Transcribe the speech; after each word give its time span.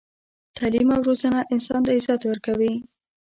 تعلیم 0.57 0.89
او 0.95 1.01
روزنه 1.07 1.39
انسان 1.53 1.81
ته 1.85 1.91
عزت 1.97 2.21
ورکوي. 2.25 2.73